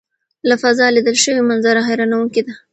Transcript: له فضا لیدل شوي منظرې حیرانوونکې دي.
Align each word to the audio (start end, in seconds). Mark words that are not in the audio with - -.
له 0.49 0.55
فضا 0.61 0.85
لیدل 0.95 1.15
شوي 1.23 1.41
منظرې 1.49 1.81
حیرانوونکې 1.87 2.41
دي. 2.45 2.53